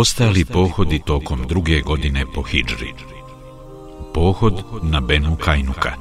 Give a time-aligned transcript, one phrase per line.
[0.00, 2.92] Ostali pohodi tokom druge godine po Hidžri.
[4.14, 5.92] Pohod na Benu Kajnuka.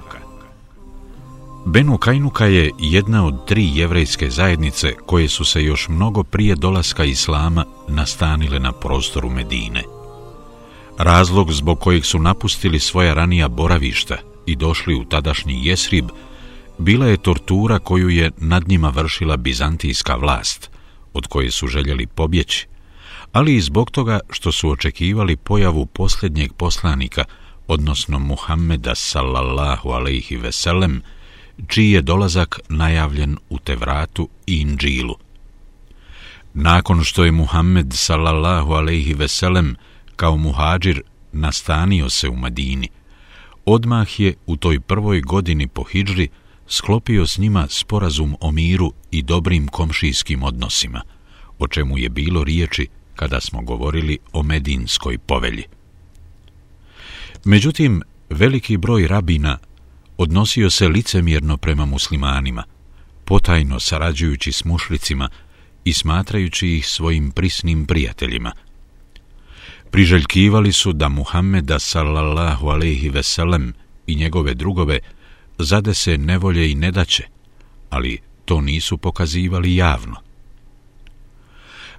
[1.66, 7.04] Benu Kajnuka je jedna od tri jevrejske zajednice koje su se još mnogo prije dolaska
[7.04, 9.84] Islama nastanile na prostoru Medine.
[10.98, 16.10] Razlog zbog kojeg su napustili svoja ranija boravišta i došli u tadašnji Jesrib
[16.78, 20.70] bila je tortura koju je nad njima vršila bizantijska vlast,
[21.14, 22.68] od koje su željeli pobjeći,
[23.32, 27.24] ali i zbog toga što su očekivali pojavu posljednjeg poslanika,
[27.68, 31.02] odnosno Muhammeda sallallahu alaihi veselem,
[31.68, 35.16] čiji je dolazak najavljen u Tevratu i Inđilu.
[36.54, 39.76] Nakon što je Muhammed sallallahu alaihi veselem
[40.16, 42.90] kao muhađir nastanio se u Madini,
[43.66, 46.28] odmah je u toj prvoj godini po Hidžri
[46.68, 51.02] sklopio s njima sporazum o miru i dobrim komšijskim odnosima,
[51.60, 52.88] o čemu je bilo riječi
[53.20, 55.64] kada smo govorili o Medinskoj povelji.
[57.46, 59.58] Međutim, veliki broj rabina
[60.18, 62.64] odnosio se licemjerno prema muslimanima,
[63.26, 65.30] potajno sarađujući s mušlicima
[65.86, 68.52] i smatrajući ih svojim prisnim prijateljima.
[69.92, 73.74] Priželjkivali su da Muhammeda sallallahu alaihi veselem
[74.08, 75.00] i njegove drugove
[75.58, 77.24] zade se nevolje i nedaće,
[77.90, 80.29] ali to nisu pokazivali javno.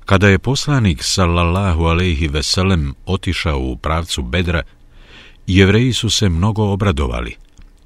[0.05, 4.62] Kada je poslanik sallallahu alaihi veselem otišao u pravcu bedra,
[5.47, 7.37] jevreji su se mnogo obradovali,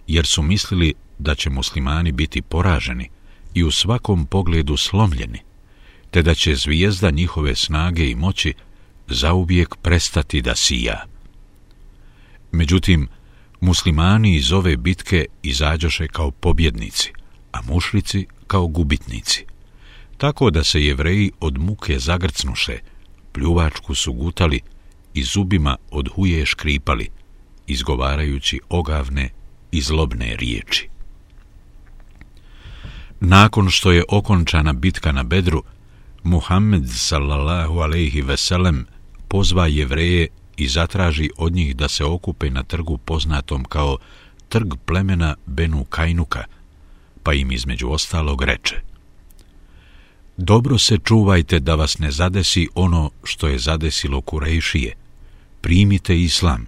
[0.06, 3.08] jer su mislili da će muslimani biti poraženi
[3.54, 5.38] i u svakom pogledu slomljeni,
[6.10, 8.54] te da će zvijezda njihove snage i moći
[9.08, 11.04] zauvijek prestati da sija.
[12.52, 13.08] Međutim,
[13.60, 17.12] muslimani iz ove bitke izađoše kao pobjednici,
[17.52, 19.46] a mušlici kao gubitnici.
[20.16, 22.78] Tako da se jevreji od muke zagrcnuše,
[23.32, 24.60] pljuvačku su gutali
[25.14, 27.08] i zubima od huje škripali,
[27.66, 29.30] izgovarajući ogavne
[29.72, 30.88] i zlobne riječi.
[33.20, 35.62] Nakon što je okončana bitka na Bedru,
[36.22, 38.86] Muhammed sallallahu alejhi ve sellem
[39.28, 43.98] pozva jevreje i zatraži od njih da se okupe na trgu poznatom kao
[44.48, 46.44] trg plemena Benu Kajnuka,
[47.22, 48.93] pa im između ostalog reče
[50.36, 54.94] Dobro se čuvajte da vas ne zadesi ono što je zadesilo Kurejšije.
[55.60, 56.66] Primite islam,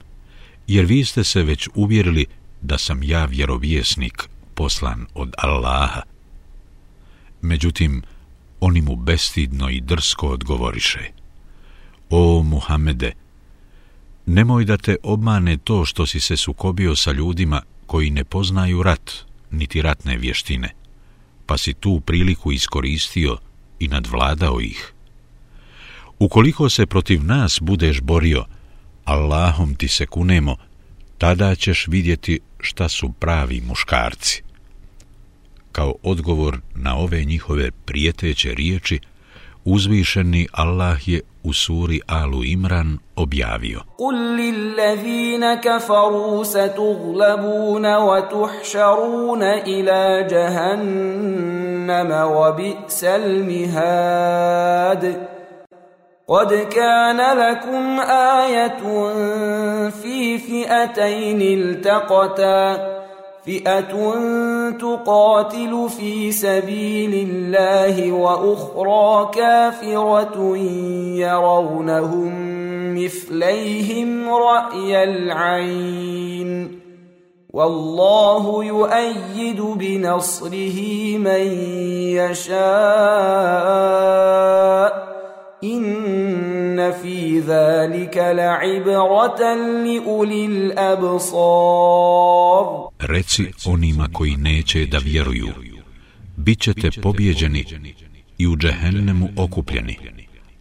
[0.67, 2.27] jer vi ste se već uvjerili
[2.61, 6.03] da sam ja vjerovjesnik poslan od Allaha.
[7.43, 8.03] Međutim,
[8.61, 11.11] oni mu bestidno i drsko odgovoriše.
[12.11, 13.13] O Muhammede,
[14.27, 19.13] nemoj da te obmane to što si se sukobio sa ljudima koji ne poznaju rat,
[19.51, 20.71] niti ratne vještine,
[21.47, 23.37] pa si tu priliku iskoristio
[23.79, 24.93] i nadvladao ih.
[26.19, 28.45] Ukoliko se protiv nas budeš borio,
[29.05, 30.57] Allahom ti se kunemo,
[31.19, 34.43] tada ćeš vidjeti šta su pravi muškarci.
[35.73, 39.01] Kao odgovor na ove njihove prijeteće riječi,
[39.67, 43.81] uzvišeni Allah je u suri Alu Imran objavio.
[43.97, 55.05] Kul lillazina kafaru satuglabuna wa tuhšaruna ila jahannama wa bi'sal mihad.
[56.29, 58.83] قد كان لكم آية
[59.91, 62.96] في فئتين التقتا
[63.47, 64.15] فئة
[64.71, 70.57] تقاتل في سبيل الله وأخرى كافرة
[71.17, 72.33] يرونهم
[73.05, 76.81] مثليهم رأي العين
[77.53, 80.79] والله يؤيد بنصره
[81.19, 81.47] من
[82.19, 82.57] يشاء
[85.65, 86.56] إن
[87.02, 89.42] في ذلك لعبرة
[89.84, 92.12] لأولي الأبصار
[93.00, 95.48] Reci onima koji neće da vjeruju,
[96.38, 97.66] bit ćete pobjeđeni
[98.38, 99.98] i u džehennemu okupljeni,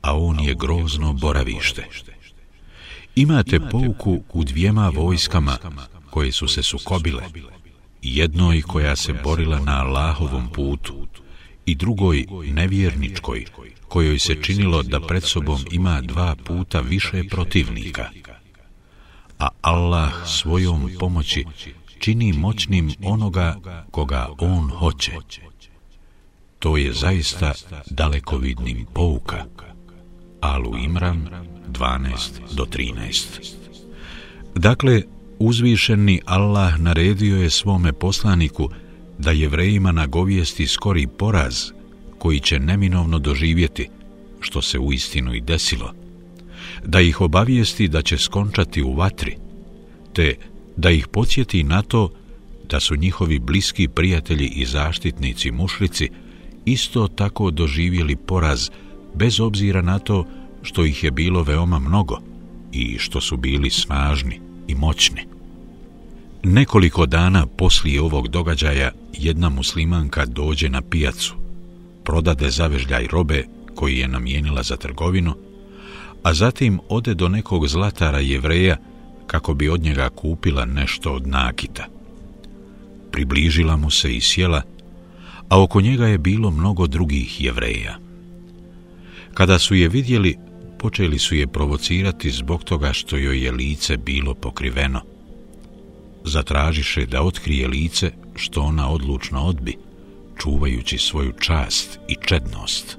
[0.03, 1.87] a on je grozno boravište.
[3.15, 5.57] Imate pouku u dvijema vojskama
[6.11, 7.23] koje su se sukobile,
[8.03, 11.07] jednoj koja se borila na Allahovom putu
[11.66, 13.46] i drugoj nevjerničkoj
[13.88, 18.10] kojoj se činilo da pred sobom ima dva puta više protivnika.
[19.40, 21.46] A Allah svojom pomoći
[22.00, 23.56] čini moćnim onoga
[23.92, 25.12] koga On hoće.
[26.60, 27.54] To je zaista
[27.90, 29.46] dalekovidnim pouka.
[30.42, 31.30] Alu Imran
[31.72, 33.54] 12 do 13
[34.56, 35.02] Dakle,
[35.40, 38.70] uzvišeni Allah naredio je svome poslaniku
[39.20, 41.72] da jevrejima nagovijesti skori poraz
[42.18, 43.90] koji će neminovno doživjeti,
[44.40, 45.94] što se u istinu i desilo.
[46.86, 49.38] da ih obavijesti da će skončati u vatri,
[50.14, 50.36] te
[50.78, 52.10] da ih podsjeti na to
[52.70, 56.10] da su njihovi bliski prijatelji i zaštitnici mušlici
[56.66, 58.70] isto tako doživjeli poraz
[59.16, 60.26] bez obzira na to
[60.62, 62.20] što ih je bilo veoma mnogo
[62.72, 65.35] i što su bili snažni i moćni.
[66.48, 71.36] Nekoliko dana poslije ovog događaja jedna muslimanka dođe na pijacu,
[72.04, 73.44] prodade zavežljaj robe
[73.76, 75.34] koji je namijenila za trgovinu,
[76.24, 78.78] a zatim ode do nekog zlatara jevreja
[79.28, 81.86] kako bi od njega kupila nešto od nakita.
[83.12, 84.62] Približila mu se i sjela,
[85.50, 87.98] a oko njega je bilo mnogo drugih jevreja.
[89.34, 90.36] Kada su je vidjeli,
[90.80, 95.15] počeli su je provocirati zbog toga što joj je lice bilo pokriveno.
[96.26, 99.78] Zatražiše da otkrije lice što ona odlučno odbi,
[100.38, 102.98] čuvajući svoju čast i čednost.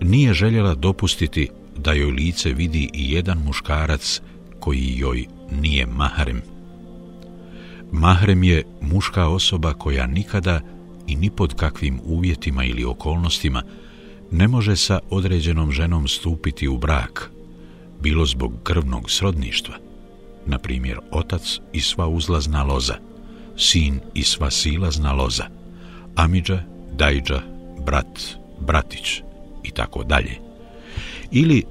[0.00, 4.20] Nije željela dopustiti da joj lice vidi i jedan muškarac
[4.60, 5.26] koji joj
[5.60, 6.42] nije mahrem.
[7.92, 10.60] Mahrem je muška osoba koja nikada
[11.06, 13.62] i ni pod kakvim uvjetima ili okolnostima
[14.30, 17.30] ne može sa određenom ženom stupiti u brak,
[18.00, 19.74] bilo zbog krvnog srodništva,
[20.48, 22.94] na primjer otac i sva uzlazna loza,
[23.56, 25.44] sin i sva silazna loza,
[26.16, 26.62] amidža,
[26.92, 27.42] dajđa,
[27.86, 28.20] brat,
[28.60, 29.22] bratić
[29.64, 30.38] i tako dalje.
[31.30, 31.64] Ili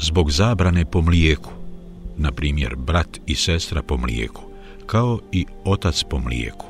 [0.00, 1.50] zbog zabrane po mlijeku,
[2.16, 4.42] na primjer brat i sestra po mlijeku,
[4.86, 6.66] kao i otac po mlijeku,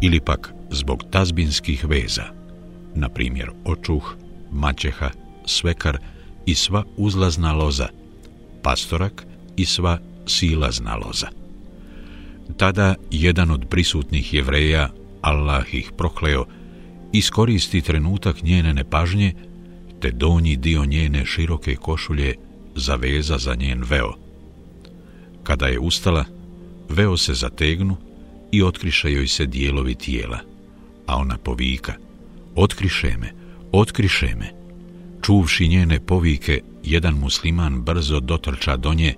[0.00, 2.24] ili pak zbog tazbinskih veza,
[2.94, 4.14] na primjer očuh,
[4.50, 5.10] maćeha,
[5.46, 5.98] svekar
[6.46, 7.88] i sva uzlazna loza,
[8.62, 11.28] pastorak i sva silazna loza.
[12.56, 14.88] Tada jedan od prisutnih jevreja,
[15.20, 16.44] Allah ih prokleo,
[17.12, 19.32] iskoristi trenutak njene nepažnje,
[20.00, 22.34] te donji dio njene široke košulje
[22.74, 24.12] zaveza za njen veo.
[25.42, 26.24] Kada je ustala,
[26.88, 27.96] veo se zategnu
[28.52, 30.38] i otkriše joj se dijelovi tijela,
[31.06, 31.92] a ona povika,
[32.54, 33.32] otkriše me,
[33.72, 34.52] otkriše me.
[35.22, 39.14] Čuvši njene povike, jedan musliman brzo dotrča do nje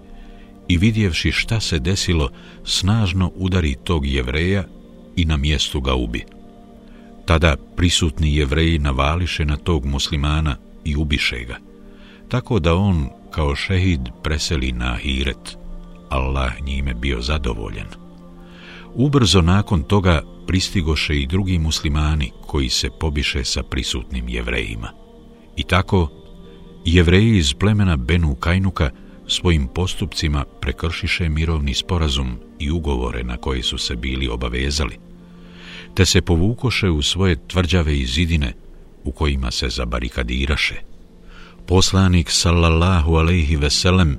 [0.68, 2.30] i vidjevši šta se desilo,
[2.64, 4.64] snažno udari tog jevreja
[5.16, 6.24] i na mjestu ga ubi.
[7.26, 11.56] Tada prisutni jevreji navališe na tog muslimana i ubiše ga,
[12.28, 15.56] tako da on kao šehid preseli na Ahiret.
[16.08, 17.86] Allah njime bio zadovoljen.
[18.94, 24.88] Ubrzo nakon toga pristigoše i drugi muslimani koji se pobiše sa prisutnim jevrejima.
[25.56, 26.10] I tako,
[26.84, 28.90] jevreji iz plemena Benu Kajnuka
[29.28, 34.98] svojim postupcima prekršiše mirovni sporazum i ugovore na koji su se bili obavezali,
[35.94, 38.52] te se povukoše u svoje tvrđave i zidine
[39.04, 40.74] u kojima se zabarikadiraše.
[41.66, 44.18] Poslanik sallallahu alejhi ve sellem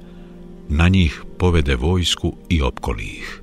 [0.70, 3.42] na njih povede vojsku i opkoli ih.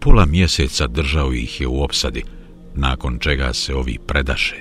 [0.00, 2.24] Pola mjeseca držao ih je u opsadi,
[2.74, 4.56] nakon čega se ovi predaše.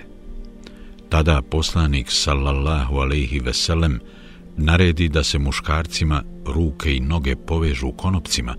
[1.10, 4.00] Tada poslanik sallallahu alejhi ve sellem
[4.60, 8.56] naredi da se muškarcima ruke i noge povežu konopcima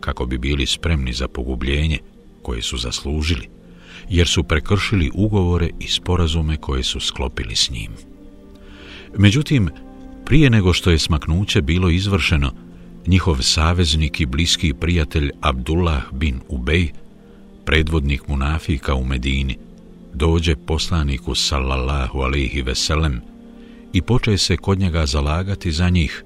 [0.00, 1.98] kako bi bili spremni za pogubljenje
[2.42, 3.48] koje su zaslužili,
[4.08, 7.92] jer su prekršili ugovore i sporazume koje su sklopili s njim.
[9.18, 9.68] Međutim,
[10.26, 12.52] prije nego što je smaknuće bilo izvršeno,
[13.06, 16.88] njihov saveznik i bliski prijatelj Abdullah bin Ubej,
[17.64, 19.58] predvodnik munafika u Medini,
[20.14, 23.20] dođe poslaniku sallallahu alaihi veselem
[23.92, 26.24] i poče se kod njega zalagati za njih,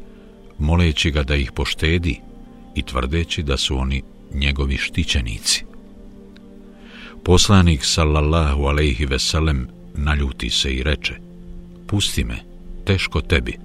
[0.58, 2.20] moleći ga da ih poštedi
[2.74, 4.02] i tvrdeći da su oni
[4.34, 5.64] njegovi štićenici.
[7.24, 11.14] Poslanik sallallahu alejhi ve sellem naljuti se i reče,
[11.86, 12.38] pusti me,
[12.84, 13.58] teško tebi.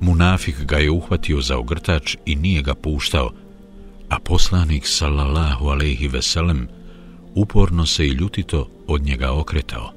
[0.00, 3.30] Munafik ga je uhvatio za ogrtač i nije ga puštao,
[4.08, 6.68] a poslanik sallallahu alejhi ve sellem
[7.34, 9.92] uporno se i ljutito od njega okretao.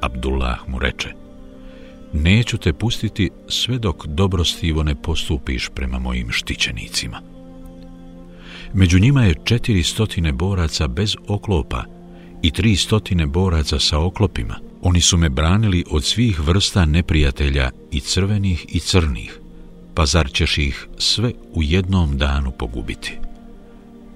[0.00, 1.21] Abdullah mu reče,
[2.12, 7.20] neću te pustiti sve dok dobrostivo ne postupiš prema mojim štićenicima.
[8.74, 11.84] Među njima je četiri stotine boraca bez oklopa
[12.42, 18.00] i tri stotine boraca sa oklopima– Oni su me branili od svih vrsta neprijatelja i
[18.00, 19.40] crvenih i crnih,
[19.94, 23.18] pa zar ćeš ih sve u jednom danu pogubiti?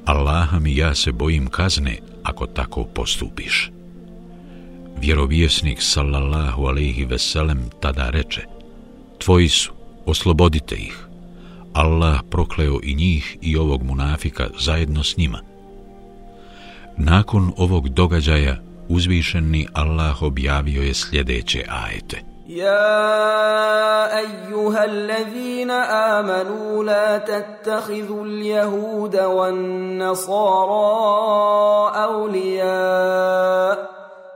[0.04, 3.70] Allaha mi ja se bojim kazne ako tako postupiš
[5.01, 8.41] Vjerovjesnik sallallahu alaihi veselem tada reče,
[9.17, 9.71] tvoji su,
[10.05, 11.07] oslobodite ih.
[11.73, 15.39] Allah prokleo i njih i ovog munafika zajedno s njima.
[16.97, 18.57] Nakon ovog događaja
[18.89, 22.31] uzvišeni Allah objavio je sljedeće ajete.
[22.51, 30.81] يا ايها الذين امنوا لا تتخذوا اليهود والنصارى
[32.03, 33.94] اولياء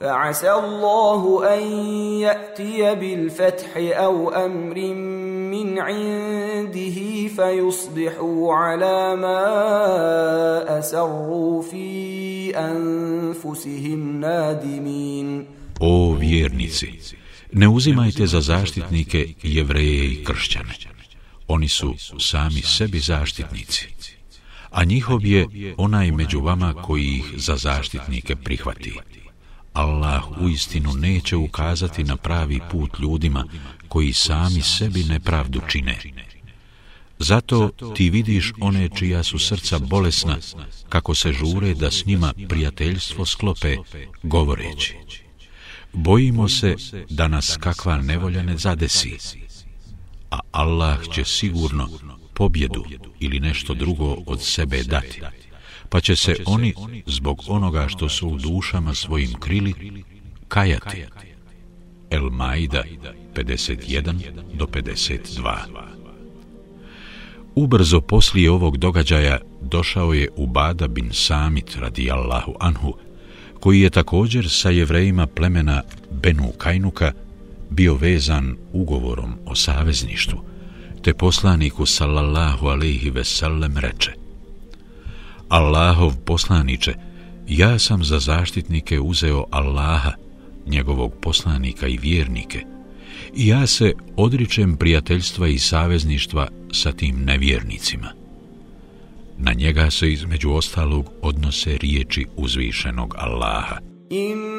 [0.00, 1.62] فعسى الله ان
[2.20, 4.94] ياتي بالفتح او امر
[5.54, 15.46] من عنده فيصبحوا على ما اسروا في انفسهم نادمين
[15.80, 17.00] O vjernici,
[17.52, 20.74] ne uzimajte za zaštitnike jevreje i kršćane.
[21.48, 23.88] Oni su sami sebi zaštitnici.
[24.70, 28.92] A njihov je onaj među vama koji ih za zaštitnike prihvati.
[29.79, 33.45] Allah u istinu neće ukazati na pravi put ljudima
[33.87, 35.97] koji sami sebi nepravdu čine.
[37.19, 40.37] Zato ti vidiš one čija su srca bolesna,
[40.89, 43.77] kako se žure da s njima prijateljstvo sklope,
[44.23, 44.95] govoreći.
[45.93, 46.75] Bojimo se
[47.09, 49.17] da nas kakva nevolja ne zadesi,
[50.31, 51.89] a Allah će sigurno
[52.33, 52.85] pobjedu
[53.19, 55.21] ili nešto drugo od sebe dati,
[55.89, 56.73] pa će se oni
[57.05, 60.03] zbog onoga što su u dušama svojim krili
[60.47, 61.05] kajati.
[62.09, 62.83] El Maida
[63.35, 64.13] 51
[64.53, 65.55] do 52
[67.55, 72.93] Ubrzo poslije ovog događaja došao je Ubada bin Samit radijallahu anhu,
[73.59, 75.81] koji je također sa jevrejima plemena
[76.11, 77.11] Benu Kajnuka
[77.69, 80.39] bio vezan ugovorom o savezništvu,
[81.01, 84.28] te poslaniku sallallahu alaihi sellem reče
[85.49, 86.93] Allahov poslaniče,
[87.47, 90.11] ja sam za zaštitnike uzeo Allaha,
[90.67, 92.65] njegovog poslanika i vjernike,
[93.35, 98.07] i ja se odričem prijateljstva i savezništva sa tim nevjernicima.
[99.37, 103.77] Na njega se između ostalog odnose riječi uzvišenog Allaha.
[104.09, 104.58] Inna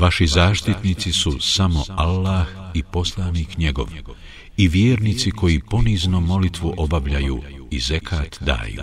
[0.00, 3.86] Vaši zaštitnici su samo Allah i poslanik njegov
[4.56, 8.82] i vjernici koji ponizno molitvu obavljaju i zekat daju.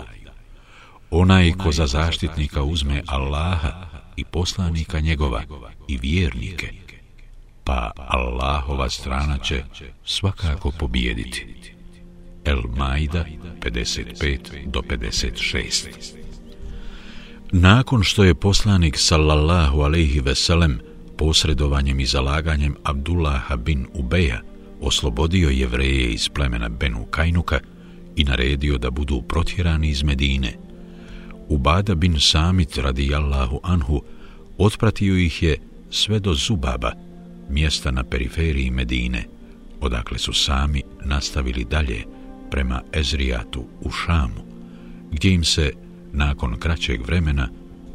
[1.10, 5.42] Onaj ko za zaštitnika uzme Allaha i poslanika njegova
[5.88, 6.72] i vjernike,
[7.64, 9.64] pa Allahova strana će
[10.04, 11.46] svakako pobijediti.
[12.44, 13.24] El Maida
[13.60, 15.88] 55 do 56
[17.52, 20.80] Nakon što je poslanik sallallahu alejhi ve sellem
[21.18, 24.40] posredovanjem i zalaganjem Abdullaha bin Ubeja
[24.80, 27.60] oslobodio jevreje iz plemena Benu Kajnuka
[28.16, 30.56] i naredio da budu protjerani iz Medine,
[31.48, 34.02] Ubada bin Samit radijallahu anhu
[34.58, 35.56] otpratio ih je
[35.90, 36.92] sve do Zubaba,
[37.50, 39.24] mjesta na periferiji Medine,
[39.80, 42.04] odakle su sami nastavili dalje
[42.50, 44.44] prema Ezrijatu u Šamu,
[45.12, 45.72] gdje im se,
[46.12, 47.48] nakon kraćeg vremena,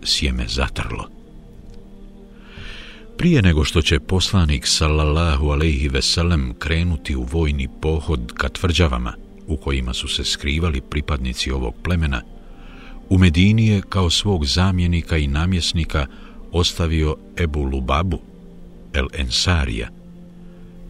[0.03, 1.18] sjeme zatrlo.
[3.19, 9.13] Prije nego što će poslanik sallallahu alejhi ve sellem krenuti u vojni pohod ka tvrđavama
[9.47, 12.21] u kojima su se skrivali pripadnici ovog plemena,
[13.09, 16.05] u Medini je kao svog zamjenika i namjesnika
[16.51, 18.21] ostavio Ebu Lubabu,
[18.93, 19.89] El Ensarija,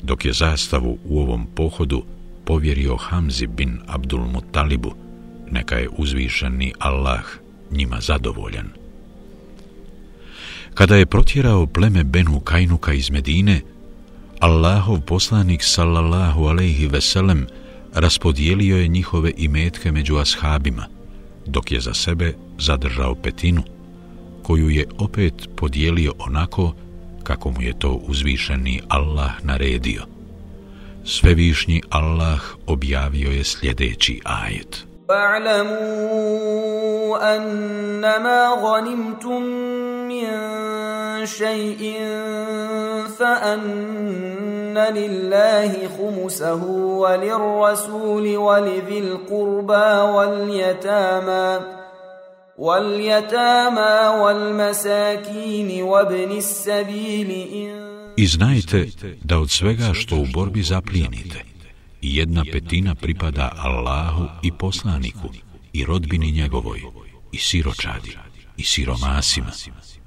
[0.03, 2.03] dok je zastavu u ovom pohodu
[2.45, 4.93] povjerio Hamzi bin Abdul Mutalibu,
[5.51, 7.23] neka je uzvišeni Allah
[7.71, 8.78] njima zadovoljan.
[10.73, 13.61] Kada je protjerao pleme Benu Kajnuka iz Medine,
[14.39, 17.47] Allahov poslanik sallallahu alaihi veselem
[17.93, 20.87] raspodijelio je njihove imetke među ashabima,
[21.45, 23.63] dok je za sebe zadržao petinu,
[24.43, 26.73] koju je opet podijelio onako
[27.23, 30.05] kako mu je to uzvišeni Allah naredio.
[31.05, 34.88] Svevišnji Allah objavio je sljedeći ajet.
[35.09, 35.77] Fa'lamu
[37.17, 39.41] annama ghanimtum
[40.09, 40.59] min
[41.25, 41.93] شيء
[43.19, 46.63] فأن لله خمسه
[47.03, 51.59] وللرسول ولذي القربى واليتامى
[52.57, 58.27] واليتامى والمساكين وابن السبيل إن I
[59.23, 61.48] da od svega što u borbi zaplijenite,
[62.01, 65.29] jedna petina pripada Allahu i poslaniku
[65.73, 66.81] i rodbini njegovoj
[67.31, 68.17] i siročadi
[68.57, 69.51] i siromasima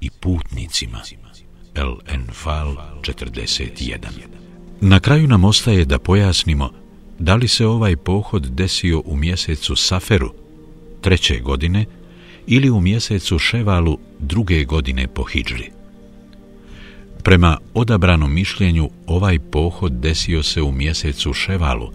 [0.01, 1.01] i putnicima.
[1.75, 3.97] El Enfal 41
[4.81, 6.69] Na kraju nam ostaje da pojasnimo
[7.19, 10.29] da li se ovaj pohod desio u mjesecu Saferu
[11.01, 11.85] treće godine
[12.47, 15.72] ili u mjesecu Ševalu druge godine po Hidžri.
[17.23, 21.89] Prema odabranom mišljenju, ovaj pohod desio se u mjesecu Ševalu,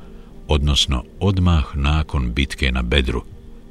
[0.49, 3.23] odnosno odmah nakon bitke na Bedru,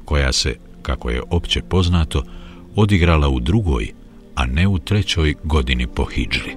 [0.04, 2.22] koja se, kako je opće poznato,
[2.76, 3.92] odigrala u drugoj,
[4.34, 6.56] a ne u trećoj godini po Hidžri.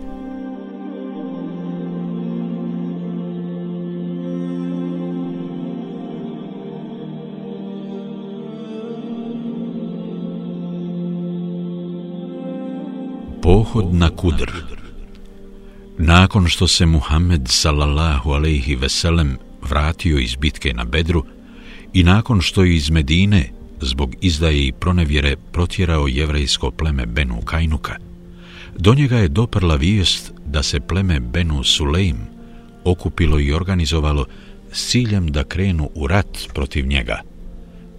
[13.41, 14.80] Pohod na Kudr
[16.03, 21.25] Nakon što se Muhammed sallallahu alejhi ve sellem vratio iz bitke na Bedru
[21.93, 23.50] i nakon što je iz Medine
[23.81, 27.96] zbog izdaje i pronevjere protjerao jevrejsko pleme Benu Kajnuka,
[28.77, 32.17] do njega je doprla vijest da se pleme Benu Sulejm
[32.84, 34.25] okupilo i organizovalo
[34.72, 37.22] s ciljem da krenu u rat protiv njega,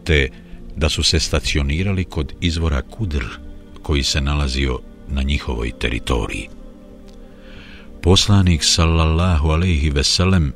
[0.04, 0.28] te
[0.76, 3.24] da su se stacionirali kod izvora Kudr,
[3.82, 6.61] koji se nalazio na njihovoj teritoriji.
[8.02, 10.52] Poslanik sallallahu alaihi ve sellem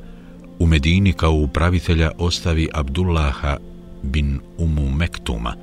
[0.59, 3.57] u Medini kao upravitelja ostavi Abdullaha
[4.03, 5.55] bin Umu Mektuma.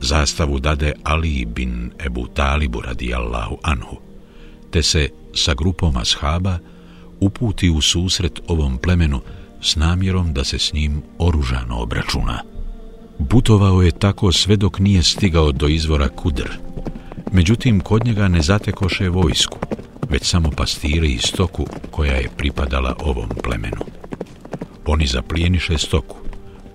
[0.00, 3.96] Zastavu dade Ali bin Ebu Talibu radijallahu anhu,
[4.70, 6.58] te se sa grupom ashaba
[7.20, 9.20] uputi u susret ovom plemenu
[9.62, 12.42] s namjerom da se s njim oružano obračuna.
[13.18, 16.48] Butovao je tako sve dok nije stigao do izvora Kudr.
[17.32, 19.58] Međutim, kod njega ne zatekoše vojsku,
[20.12, 23.84] već samo pastire i stoku koja je pripadala ovom plemenu.
[24.86, 26.16] Oni zaplijeniše stoku,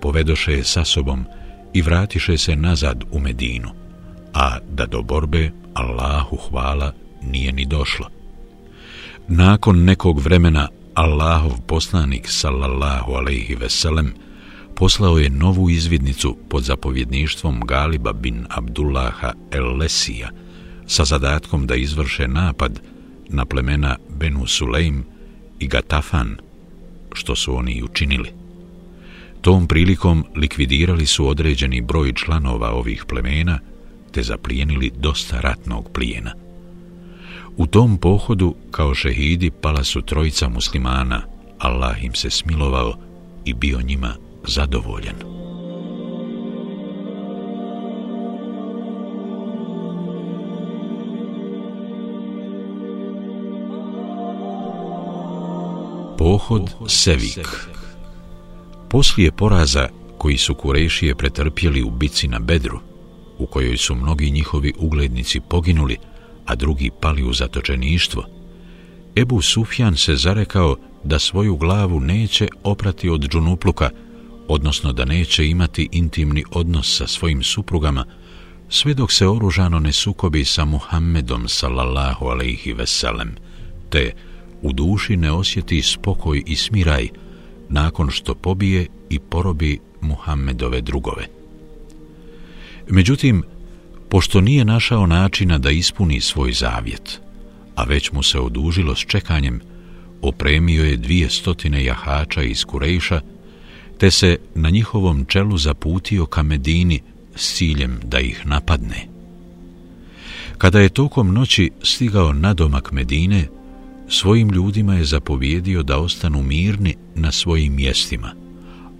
[0.00, 1.24] povedoše je sa sobom
[1.72, 3.68] i vratiše se nazad u Medinu,
[4.34, 8.08] a da do borbe Allahu hvala nije ni došlo.
[9.28, 14.14] Nakon nekog vremena Allahov poslanik sallallahu alaihi ve sellem
[14.74, 20.28] poslao je novu izvidnicu pod zapovjedništvom Galiba bin Abdullaha el-Lesija
[20.86, 22.80] sa zadatkom da izvrše napad
[23.28, 25.02] na plemena Benu Sulejm
[25.58, 26.36] i Gatafan,
[27.12, 28.30] što su oni i učinili.
[29.40, 33.58] Tom prilikom likvidirali su određeni broj članova ovih plemena,
[34.12, 36.34] te zaplijenili dosta ratnog plijena.
[37.56, 41.22] U tom pohodu, kao šehidi, pala su trojica muslimana,
[41.58, 42.94] Allah im se smilovao
[43.44, 44.14] i bio njima
[44.46, 45.37] zadovoljan.
[56.18, 57.48] Pohod Sevik.
[58.90, 62.80] Poslije poraza koji su Kurešije pretrpjeli u bici na Bedru,
[63.38, 65.96] u kojoj su mnogi njihovi uglednici poginuli,
[66.46, 68.24] a drugi pali u zatočeništvo,
[69.16, 73.90] Ebu Sufjan se zarekao da svoju glavu neće oprati od džunupluka,
[74.48, 78.04] odnosno da neće imati intimni odnos sa svojim suprugama,
[78.68, 83.36] sve dok se oružano ne sukobi sa Muhammedom sallallahu alaihi veselem,
[83.90, 84.12] te
[84.62, 87.08] u duši ne osjeti spokoj i smiraj
[87.68, 91.26] nakon što pobije i porobi Muhammedove drugove.
[92.88, 93.42] Međutim,
[94.08, 97.20] pošto nije našao načina da ispuni svoj zavjet,
[97.74, 99.60] a već mu se odužilo s čekanjem,
[100.22, 103.20] opremio je dvije stotine jahača iz Kurejša,
[103.98, 107.00] te se na njihovom čelu zaputio ka Medini
[107.36, 109.06] s ciljem da ih napadne.
[110.58, 113.46] Kada je tokom noći stigao nadomak Medine,
[114.08, 118.34] svojim ljudima je zapovjedio da ostanu mirni na svojim mjestima,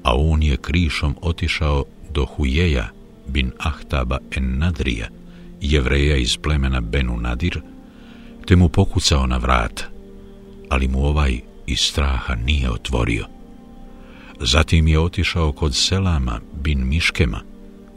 [0.03, 2.88] a on je krišom otišao do Hujeja
[3.29, 5.09] bin Ahtaba en Nadrija,
[5.61, 7.61] jevreja iz plemena Benu Nadir,
[8.47, 9.83] te mu pokucao na vrat,
[10.68, 13.27] ali mu ovaj iz straha nije otvorio.
[14.40, 17.40] Zatim je otišao kod Selama bin Miškema,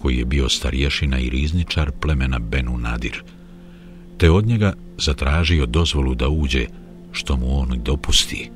[0.01, 3.23] koji je bio starješina i rizničar plemena Benu Nadir,
[4.17, 6.65] te od njega zatražio dozvolu da uđe
[7.11, 8.49] što mu on dopusti.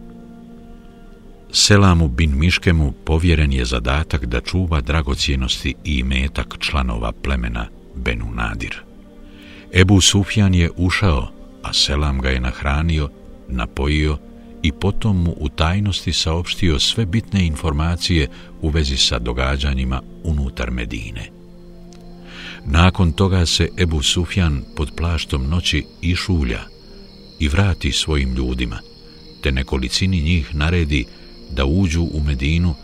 [1.52, 8.82] Selamu bin Miškemu povjeren je zadatak da čuva dragocijenosti i metak članova plemena Benu Nadir.
[9.74, 11.28] Ebu Sufjan je ušao,
[11.64, 13.10] a Selam ga je nahranio,
[13.48, 14.18] napojio
[14.64, 18.28] i potom mu u tajnosti saopštio sve bitne informacije
[18.62, 21.30] u vezi sa događanjima unutar Medine.
[22.66, 26.75] Nakon toga se Ebu Sufjan pod plaštom noći išulja
[27.40, 28.80] i vrati svojim ljudima,
[29.42, 31.06] te nekolicini njih naredi
[31.52, 32.76] da uđu u Medinu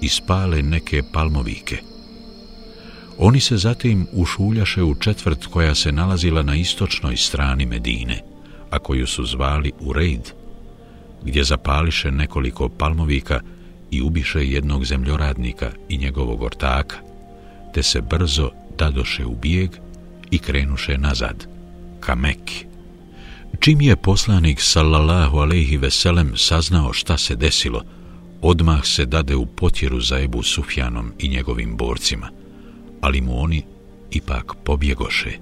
[0.00, 1.76] i spale neke palmovike.
[3.18, 8.22] Oni se zatim ušuljaše u četvrt koja se nalazila na istočnoj strani Medine,
[8.70, 10.32] a koju su zvali Urejd,
[11.22, 13.40] gdje zapališe nekoliko palmovika
[13.90, 16.96] i ubiše jednog zemljoradnika i njegovog ortaka,
[17.74, 19.70] te se brzo dadoše u bijeg
[20.30, 21.46] i krenuše nazad,
[22.00, 22.64] ka Mekki.
[23.60, 27.82] Čim je poslanik sallallahu alejhi ve sellem saznao šta se desilo,
[28.42, 32.30] odmah se dade u potjeru za Ebu Sufjanom i njegovim borcima,
[33.00, 33.62] ali mu oni
[34.10, 35.38] ipak pobjegoše.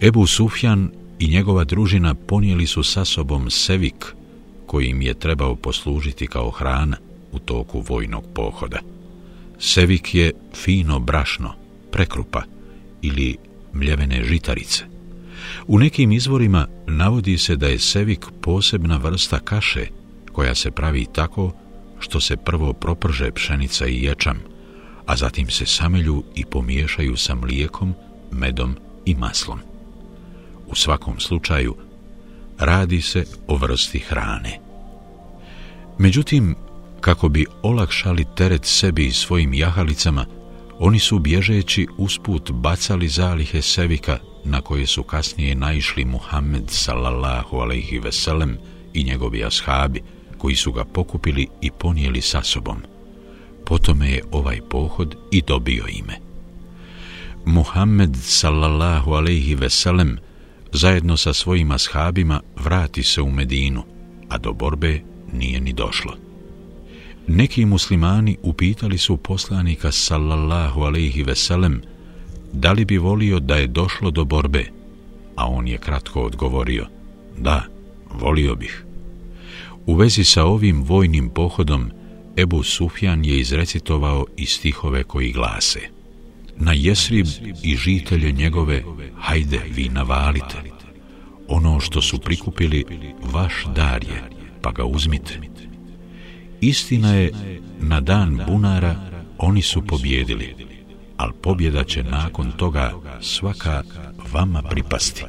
[0.00, 4.14] Ebu Sufjan i njegova družina ponijeli su sa sobom sevik,
[4.66, 6.96] koji im je trebao poslužiti kao hrana
[7.32, 8.78] u toku vojnog pohoda.
[9.58, 11.54] Sevik je fino brašno,
[11.92, 12.42] prekrupa
[13.02, 13.36] ili
[13.72, 14.97] mljevene žitarice.
[15.66, 19.86] U nekim izvorima navodi se da je sevik posebna vrsta kaše
[20.32, 21.52] koja se pravi tako
[22.00, 24.38] što se prvo proprže pšenica i ječam,
[25.06, 27.94] a zatim se samelju i pomiješaju sa mlijekom,
[28.32, 29.58] medom i maslom.
[30.66, 31.74] U svakom slučaju,
[32.58, 34.58] radi se o vrsti hrane.
[35.98, 36.54] Međutim,
[37.00, 40.26] kako bi olakšali teret sebi i svojim jahalicama,
[40.78, 47.98] oni su bježeći usput bacali zalihe sevika na koje su kasnije naišli Muhammed sallallahu alaihi
[47.98, 48.56] veselem
[48.94, 50.02] i njegovi ashabi,
[50.38, 52.76] koji su ga pokupili i ponijeli sa sobom.
[53.64, 56.18] Potome je ovaj pohod i dobio ime.
[57.44, 60.18] Muhammed sallallahu alaihi veselem
[60.72, 63.82] zajedno sa svojim ashabima vrati se u Medinu,
[64.28, 65.00] a do borbe
[65.32, 66.16] nije ni došlo.
[67.26, 71.82] Neki muslimani upitali su poslanika sallallahu alaihi veselem
[72.52, 74.64] da li bi volio da je došlo do borbe,
[75.36, 76.86] a on je kratko odgovorio,
[77.38, 77.62] da,
[78.20, 78.84] volio bih.
[79.86, 81.90] U vezi sa ovim vojnim pohodom,
[82.36, 85.80] Ebu Sufjan je izrecitovao i stihove koji glase
[86.56, 87.26] Na Jesrib
[87.62, 88.82] i žitelje njegove,
[89.16, 90.56] hajde vi navalite.
[91.48, 92.84] Ono što su prikupili,
[93.32, 94.22] vaš dar je,
[94.62, 95.40] pa ga uzmite.
[96.60, 97.32] Istina je,
[97.80, 98.96] na dan bunara
[99.38, 100.54] oni su pobjedili,
[101.18, 103.82] ali pobjeda će nakon toga svaka
[104.32, 105.24] vama pripasti.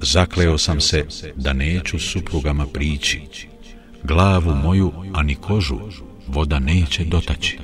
[0.00, 3.20] Zakleo sam se da neću suprugama prići.
[4.02, 5.78] Glavu moju, ani kožu,
[6.28, 7.58] voda neće dotaći.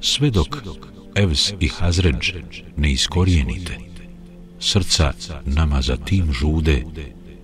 [0.00, 0.56] Sve dok
[1.14, 2.32] Evs i Hazređ
[2.76, 3.78] ne iskorijenite.
[4.60, 5.12] Srca
[5.44, 6.84] nama za tim žude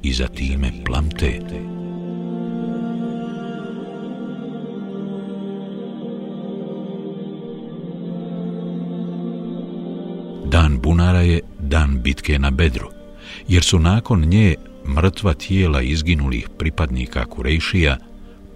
[0.03, 1.41] i za time plamte.
[10.85, 12.89] Bunara je dan bitke na bedru
[13.49, 14.55] jer su nakon nje
[14.89, 17.97] mrtva tijela izginulih pripadnika Kurejšija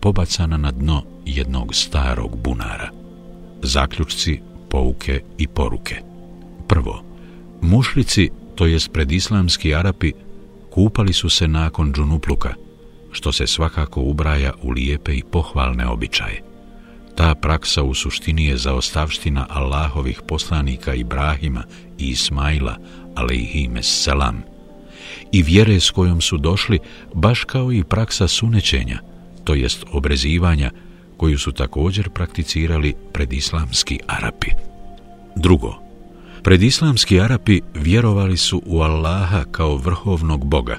[0.00, 2.90] pobacana na dno jednog starog bunara.
[3.62, 5.96] Zaključci, pouke i poruke.
[6.66, 7.02] Prvo,
[7.62, 10.12] mušlici, to jest predislamski Arapi,
[10.70, 12.54] kupali su se nakon džunupluka,
[13.12, 16.47] što se svakako ubraja u lijepe i pohvalne običaje.
[17.18, 21.64] Ta praksa u suštini je zaostavština Allahovih poslanika Ibrahima
[21.98, 22.76] i Ismaila,
[23.14, 24.42] ale i selam,
[25.32, 26.78] i vjere s kojom su došli,
[27.14, 28.98] baš kao i praksa sunećenja,
[29.44, 30.70] to jest obrezivanja,
[31.16, 34.50] koju su također prakticirali predislamski Arapi.
[35.36, 35.74] Drugo,
[36.42, 40.78] predislamski Arapi vjerovali su u Allaha kao vrhovnog Boga,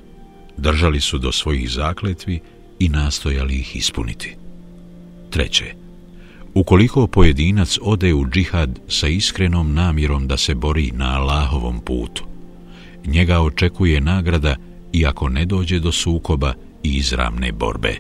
[0.58, 2.40] držali su do svojih zakletvi
[2.80, 4.36] i nastojali ih ispuniti.
[5.30, 5.79] Treće,
[6.60, 12.24] ukoliko pojedinac ode u džihad sa iskrenom namjerom da se bori na Allahovom putu,
[13.06, 14.56] njega očekuje nagrada
[14.94, 17.98] iako ne dođe do sukoba i izravne borbe.